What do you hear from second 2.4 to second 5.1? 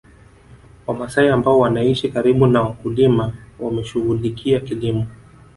na wakulima wameshughulikia kilimo